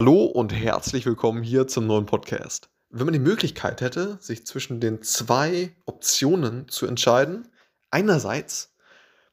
[0.00, 2.70] Hallo und herzlich willkommen hier zum neuen Podcast.
[2.88, 7.48] Wenn man die Möglichkeit hätte, sich zwischen den zwei Optionen zu entscheiden,
[7.90, 8.76] einerseits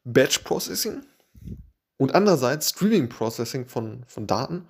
[0.05, 1.05] Batch Processing
[1.97, 4.67] und andererseits Streaming Processing von, von Daten,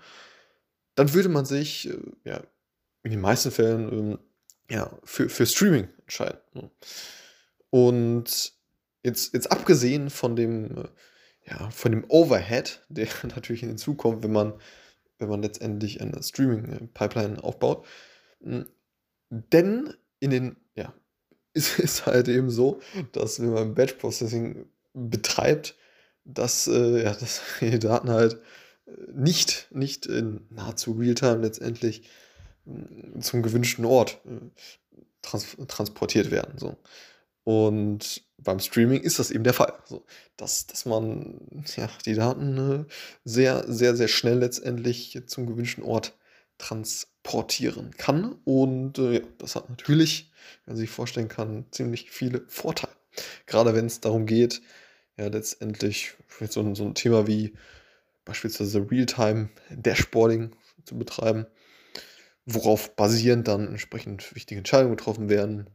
[0.95, 2.41] dann würde man sich äh, ja,
[3.03, 4.19] in den meisten Fällen ähm,
[4.69, 6.39] ja, für, für Streaming entscheiden.
[6.51, 6.69] Ne?
[7.69, 8.51] Und
[9.01, 10.87] jetzt, jetzt abgesehen von dem, äh,
[11.45, 14.55] ja, von dem Overhead, der natürlich hinzukommt, wenn man
[15.19, 17.85] wenn man letztendlich eine Streaming-Pipeline aufbaut.
[18.41, 18.65] Hm,
[19.29, 20.93] denn in den, ja,
[21.53, 22.79] ist es halt eben so,
[23.13, 25.75] dass wenn man Batch Processing betreibt,
[26.23, 28.41] dass, äh, ja, dass die Daten halt
[28.85, 32.09] äh, nicht, nicht in nahezu Realtime letztendlich
[32.65, 34.49] hm, zum gewünschten Ort äh,
[35.21, 36.57] trans transportiert werden.
[36.57, 36.77] So.
[37.45, 39.71] Und beim Streaming ist das eben der Fall.
[39.83, 40.03] Also,
[40.35, 41.39] dass, dass man
[41.77, 42.85] ja, die Daten äh,
[43.23, 46.17] sehr, sehr, sehr schnell letztendlich zum gewünschten Ort
[46.57, 48.35] transportieren kann.
[48.43, 50.31] Und äh, ja, das hat natürlich,
[50.65, 52.93] wie man sich vorstellen kann, ziemlich viele Vorteile.
[53.45, 54.61] Gerade wenn es darum geht,
[55.17, 56.13] ja, letztendlich
[56.49, 57.53] so so ein Thema wie
[58.25, 60.51] beispielsweise Realtime Dashboarding
[60.83, 61.45] zu betreiben,
[62.47, 65.69] worauf basierend dann entsprechend wichtige Entscheidungen getroffen werden,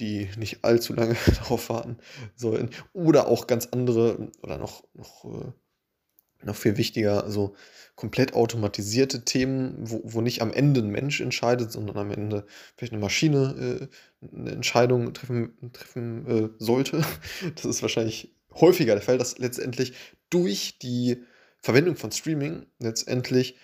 [0.00, 1.98] die nicht allzu lange darauf warten
[2.34, 2.70] sollten.
[2.92, 5.52] Oder auch ganz andere oder noch, noch, äh,
[6.44, 7.54] noch viel wichtiger, also
[7.96, 12.92] komplett automatisierte Themen, wo, wo nicht am Ende ein Mensch entscheidet, sondern am Ende vielleicht
[12.92, 13.88] eine Maschine
[14.22, 17.02] äh, eine Entscheidung treffen, treffen äh, sollte.
[17.54, 19.94] Das ist wahrscheinlich häufiger der Fall, dass letztendlich
[20.30, 21.22] durch die
[21.60, 23.56] Verwendung von Streaming letztendlich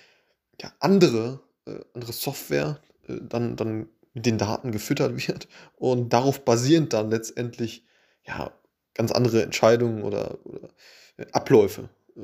[0.61, 6.45] ja, andere, äh, andere Software äh, dann, dann mit den Daten gefüttert wird und darauf
[6.45, 7.85] basierend dann letztendlich
[8.25, 8.53] ja,
[8.95, 10.69] ganz andere Entscheidungen oder, oder
[11.17, 12.21] äh, Abläufe äh,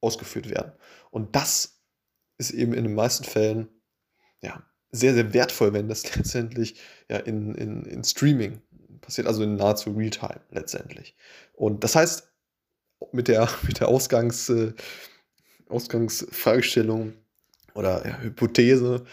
[0.00, 0.72] ausgeführt werden.
[1.10, 1.80] Und das
[2.38, 3.68] ist eben in den meisten Fällen
[4.42, 8.60] ja, sehr, sehr wertvoll, wenn das letztendlich ja, in, in, in Streaming
[9.00, 11.16] passiert, also in nahezu Realtime letztendlich.
[11.52, 12.30] Und das heißt,
[13.12, 14.72] mit der, mit der Ausgangs, äh,
[15.68, 17.14] Ausgangsfragestellung
[17.74, 19.04] oder ja, Hypothese,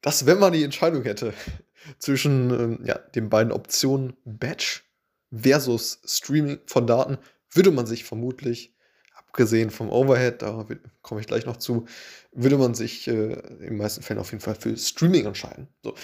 [0.00, 1.34] dass wenn man die Entscheidung hätte
[1.98, 4.84] zwischen ähm, ja, den beiden Optionen Batch
[5.32, 7.18] versus Streaming von Daten,
[7.52, 8.74] würde man sich vermutlich,
[9.14, 10.66] abgesehen vom Overhead, da
[11.02, 11.86] komme ich gleich noch zu,
[12.32, 15.68] würde man sich äh, in den meisten Fällen auf jeden Fall für Streaming entscheiden.
[15.82, 15.94] So.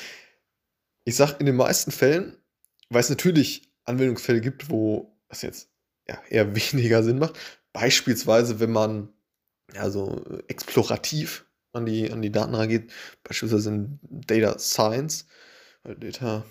[1.04, 2.36] Ich sage in den meisten Fällen,
[2.88, 5.70] weil es natürlich Anwendungsfälle gibt, wo das jetzt
[6.08, 7.38] ja, eher weniger Sinn macht.
[7.72, 9.12] Beispielsweise, wenn man
[9.74, 11.45] ja so äh, explorativ
[11.76, 12.92] an die, an die Daten rangeht,
[13.22, 15.26] beispielsweise in Data Science,
[15.84, 16.44] äh, Data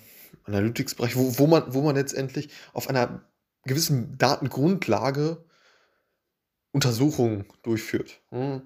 [0.44, 3.28] Analytics Bereich, wo, wo, man, wo man letztendlich auf einer
[3.64, 5.44] gewissen Datengrundlage
[6.72, 8.20] Untersuchungen durchführt.
[8.30, 8.62] Hm,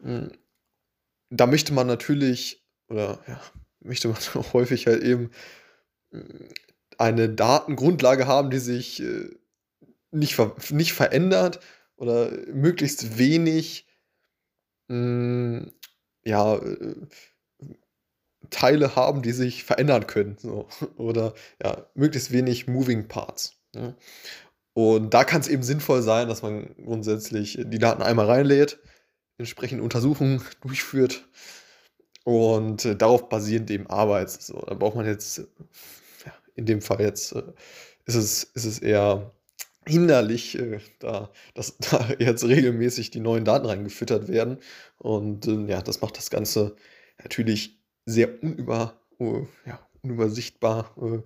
[0.00, 0.32] hm.
[1.30, 3.40] Da möchte man natürlich, oder ja,
[3.80, 5.30] möchte man auch häufig halt eben
[6.12, 6.48] hm,
[6.98, 9.30] eine Datengrundlage haben, die sich äh,
[10.10, 11.60] nicht, ver nicht verändert
[11.96, 13.86] oder möglichst wenig
[16.24, 16.94] ja, äh,
[18.50, 20.36] Teile haben, die sich verändern können.
[20.38, 20.68] So.
[20.96, 23.56] Oder ja, möglichst wenig Moving Parts.
[23.74, 23.94] Ja.
[24.74, 28.78] Und da kann es eben sinnvoll sein, dass man grundsätzlich die Daten einmal reinlädt,
[29.38, 31.28] entsprechend Untersuchungen durchführt
[32.24, 34.42] und äh, darauf basierend eben arbeitet.
[34.42, 37.42] So, da braucht man jetzt, ja, in dem Fall jetzt, äh,
[38.06, 39.32] ist, es, ist es eher
[39.86, 44.58] hinderlich, äh, da, dass da jetzt regelmäßig die neuen Daten reingefüttert werden.
[44.98, 46.76] Und äh, ja, das macht das Ganze
[47.22, 51.22] natürlich sehr unüber, uh, ja, unübersichtbar, uh,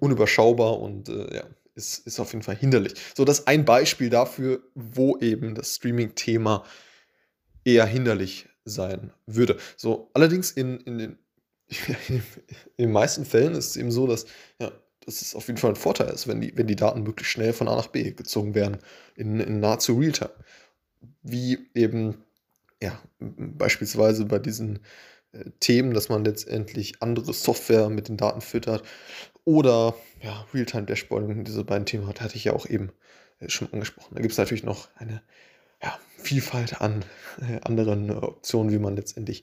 [0.00, 2.94] unüberschaubar und uh, ja, ist, ist auf jeden Fall hinderlich.
[3.16, 6.64] So, das ist ein Beispiel dafür, wo eben das Streaming-Thema
[7.64, 9.56] eher hinderlich sein würde.
[9.76, 11.18] So, allerdings in, in den
[12.08, 12.22] in
[12.78, 14.26] den meisten Fällen ist es eben so, dass
[14.58, 14.72] ja,
[15.08, 17.54] dass es auf jeden Fall ein Vorteil ist, wenn die, wenn die Daten wirklich schnell
[17.54, 18.76] von A nach B gezogen werden,
[19.16, 20.34] in, in nahezu Realtime.
[21.22, 22.22] Wie eben,
[22.82, 24.80] ja, beispielsweise bei diesen
[25.32, 28.82] äh, Themen, dass man letztendlich andere Software mit den Daten füttert
[29.44, 32.92] oder ja, Realtime-Dashboarding, diese beiden Themen hatte, hatte ich ja auch eben
[33.40, 34.14] äh, schon angesprochen.
[34.14, 35.22] Da gibt es natürlich noch eine
[35.82, 37.02] ja, Vielfalt an
[37.40, 39.42] äh, anderen Optionen, wie man letztendlich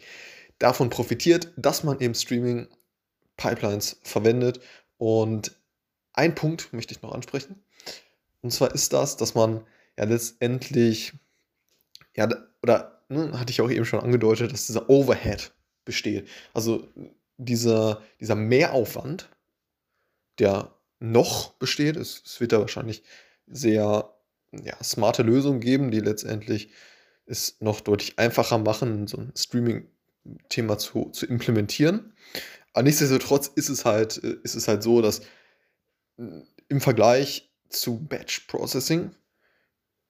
[0.60, 2.68] davon profitiert, dass man eben Streaming
[3.36, 4.60] Pipelines verwendet
[4.98, 5.56] und
[6.15, 7.62] ein Punkt möchte ich noch ansprechen.
[8.41, 9.65] Und zwar ist das, dass man
[9.97, 11.13] ja letztendlich,
[12.15, 12.29] ja,
[12.62, 15.51] oder ne, hatte ich auch eben schon angedeutet, dass dieser Overhead
[15.83, 16.27] besteht.
[16.53, 16.88] Also
[17.38, 19.29] dieser, dieser Mehraufwand,
[20.39, 23.03] der noch besteht, es, es wird da wahrscheinlich
[23.47, 24.13] sehr
[24.63, 26.69] ja, smarte Lösungen geben, die letztendlich
[27.25, 32.13] es noch deutlich einfacher machen, so ein Streaming-Thema zu, zu implementieren.
[32.73, 35.21] Aber nichtsdestotrotz ist es halt, äh, ist es halt so, dass
[36.17, 39.12] im Vergleich zu Batch Processing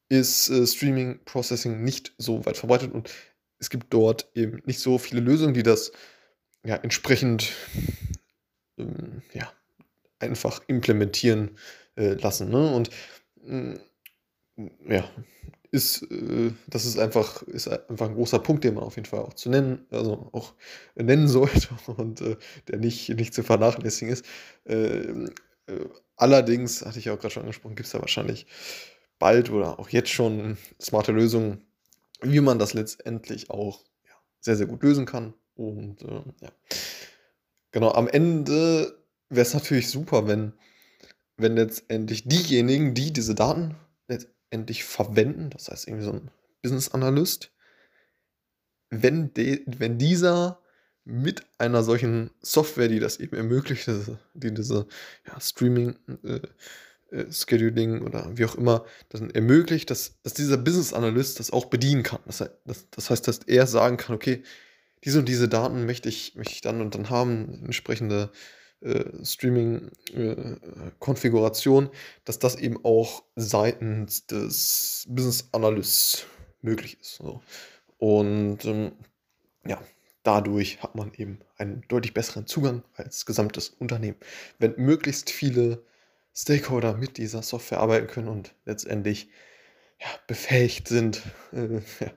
[0.09, 3.09] ist äh, Streaming Processing nicht so weit verbreitet und
[3.57, 5.91] es gibt dort eben nicht so viele Lösungen, die das
[6.63, 7.51] ja, entsprechend
[8.77, 9.51] ähm, ja,
[10.19, 11.57] einfach implementieren
[11.95, 12.49] äh, lassen.
[12.49, 12.75] Ne?
[12.75, 12.89] Und
[13.47, 13.79] äh,
[14.87, 15.09] ja,
[15.71, 19.21] ist, äh, das ist einfach, ist einfach ein großer Punkt, den man auf jeden Fall
[19.21, 20.53] auch zu nennen, also auch
[20.95, 22.37] nennen sollte und äh,
[22.67, 24.25] der nicht, nicht zu vernachlässigen ist.
[24.65, 25.29] Äh,
[26.15, 28.45] allerdings, hatte ich auch gerade schon angesprochen, gibt es da wahrscheinlich
[29.19, 31.65] bald oder auch jetzt schon smarte Lösungen,
[32.21, 35.33] wie man das letztendlich auch ja, sehr, sehr gut lösen kann.
[35.56, 36.51] Und äh, ja,
[37.71, 38.97] genau, am Ende
[39.29, 40.53] wäre es natürlich super, wenn,
[41.38, 43.75] wenn letztendlich diejenigen, die diese Daten
[44.07, 46.31] letztendlich verwenden, das heißt irgendwie so ein
[46.62, 47.51] Business Analyst,
[48.89, 50.59] wenn, de, wenn dieser
[51.05, 53.87] mit einer solchen Software, die das eben ermöglicht,
[54.33, 54.87] die diese
[55.27, 56.39] ja, Streaming, äh,
[57.15, 61.65] äh, Scheduling oder wie auch immer dann ermöglicht, dass, dass dieser Business Analyst das auch
[61.65, 62.19] bedienen kann.
[62.25, 64.43] Das, das, das heißt, dass er sagen kann, okay,
[65.03, 68.31] diese und diese Daten möchte ich, möchte ich dann und dann haben, entsprechende
[68.81, 71.89] äh, Streaming-Konfiguration, äh,
[72.25, 76.25] dass das eben auch seitens des Business Analysts
[76.61, 77.17] möglich ist.
[77.17, 77.43] So.
[77.97, 78.93] Und ähm,
[79.65, 79.79] ja,
[80.25, 84.18] dadurch hat man eben einen deutlich besseren Zugang als gesamtes Unternehmen.
[84.60, 85.86] Wenn möglichst viele
[86.33, 89.30] Stakeholder mit dieser Software arbeiten können und letztendlich
[90.01, 91.22] ja, befähigt sind,
[91.54, 92.12] äh, ja,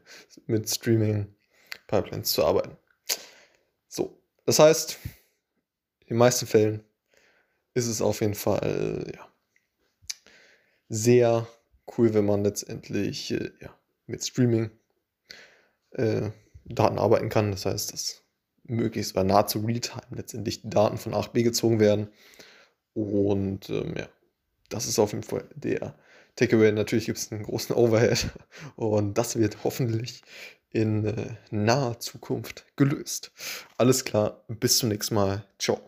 [0.46, 2.76] mit Streaming-Pipelines zu arbeiten.
[3.88, 4.98] So, das heißt,
[6.00, 6.82] in den meisten Fällen
[7.74, 9.28] ist es auf jeden Fall ja,
[10.88, 11.46] sehr
[11.96, 13.50] cool, wenn man letztendlich äh,
[14.06, 14.70] mit Streaming
[15.92, 16.30] äh,
[16.74, 17.50] Daten arbeiten kann.
[17.50, 18.22] Das heißt, dass
[18.64, 22.08] möglichst bei nahezu Realtime letztendlich die Daten von A nach B gezogen werden.
[22.94, 24.08] Und ähm, ja,
[24.68, 25.94] das ist auf jeden Fall der
[26.36, 26.72] Takeaway.
[26.72, 28.30] Natürlich gibt es einen großen Overhead
[28.76, 30.22] und das wird hoffentlich
[30.70, 33.32] in äh, naher Zukunft gelöst.
[33.78, 35.44] Alles klar, bis zum nächsten Mal.
[35.58, 35.87] Ciao.